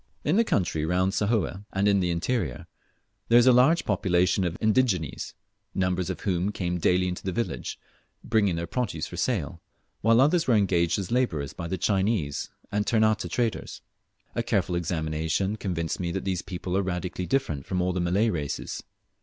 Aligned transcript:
In 0.23 0.35
the 0.35 0.43
country 0.43 0.83
round 0.83 1.09
about 1.21 1.29
Sahoe, 1.29 1.65
and 1.73 1.87
in 1.87 1.99
the 1.99 2.09
interior, 2.09 2.65
there 3.27 3.37
is 3.37 3.45
a 3.45 3.51
large 3.53 3.85
population 3.85 4.43
of 4.43 4.57
indigenes, 4.59 5.35
numbers 5.75 6.09
of 6.09 6.21
whom 6.21 6.51
came 6.51 6.79
daily 6.79 7.07
into 7.07 7.21
the 7.21 7.31
village, 7.31 7.77
bringing 8.23 8.55
their 8.55 8.65
produce 8.65 9.05
for 9.05 9.15
sale, 9.15 9.61
while 10.01 10.19
others 10.19 10.47
were 10.47 10.55
engaged 10.55 10.97
as 10.97 11.11
labourers 11.11 11.53
by 11.53 11.67
the 11.67 11.77
Chinese 11.77 12.49
and 12.71 12.87
Ternate 12.87 13.29
traders. 13.29 13.81
A 14.33 14.41
careful 14.41 14.73
examination 14.73 15.55
convinced 15.55 15.99
me 15.99 16.11
that 16.13 16.25
these 16.25 16.41
people 16.41 16.75
are 16.75 16.81
radically 16.81 17.27
distinct 17.27 17.67
from 17.67 17.79
all 17.79 17.93
the 17.93 18.01
Malay 18.01 18.31
races. 18.31 18.81